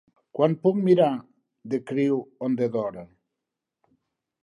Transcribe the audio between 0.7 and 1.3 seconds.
mirar